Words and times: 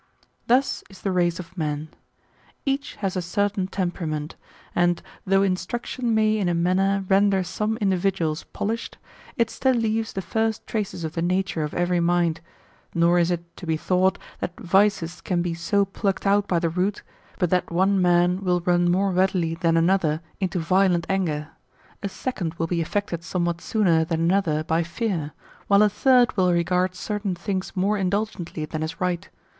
Thus 0.47 0.83
is 0.89 1.01
the 1.01 1.11
race 1.11 1.39
of 1.39 1.55
men. 1.55 1.89
£cu;h 2.65 2.95
has 3.01 3.15
a 3.15 3.21
certain 3.21 3.67
temperament; 3.67 4.35
and 4.73 4.99
though 5.27 5.43
instruction 5.43 6.15
may 6.15 6.39
in 6.39 6.49
a 6.49 6.55
manner 6.55 7.05
render 7.07 7.43
some 7.43 7.77
in 7.79 7.91
dividuals 7.91 8.43
polished, 8.51 8.97
it 9.37 9.51
still 9.51 9.75
leaves 9.75 10.13
the 10.13 10.23
first 10.23 10.65
traces 10.65 11.03
of 11.03 11.13
the 11.13 11.21
nature 11.21 11.61
of 11.61 11.75
every 11.75 11.99
mind; 11.99 12.41
nor 12.95 13.19
is 13.19 13.29
it 13.29 13.55
to 13.57 13.67
be 13.67 13.77
thought 13.77 14.17
that 14.39 14.59
vices 14.59 15.21
can 15.21 15.43
be 15.43 15.53
so 15.53 15.85
plucked 15.85 16.25
out 16.25 16.47
by 16.47 16.57
the 16.57 16.67
root, 16.69 17.03
but 17.37 17.51
that 17.51 17.69
one 17.69 18.01
man 18.01 18.43
will 18.43 18.61
run 18.61 18.89
more 18.89 19.11
readily 19.11 19.53
than 19.53 19.77
another 19.77 20.21
into 20.39 20.57
violent 20.57 21.05
anger; 21.09 21.49
a 22.01 22.09
second 22.09 22.55
will 22.55 22.65
be 22.65 22.81
af 22.81 22.91
fected 22.91 23.21
somewhat 23.21 23.61
sooner 23.61 24.03
than 24.03 24.21
another 24.21 24.63
by 24.63 24.81
fear; 24.81 25.31
while 25.67 25.83
a 25.83 25.89
third 25.89 26.29
wiU 26.29 26.51
regard 26.51 26.93
certaiB 26.93 27.37
things 27.37 27.73
more 27.75 27.99
mdulgently 27.99 28.67
than 28.67 28.81
is 28.81 28.99
right. 28.99 29.29